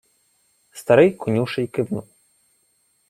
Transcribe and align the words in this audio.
Старий 0.71 1.11
конюший 1.13 1.67
кивнув. 1.67 2.07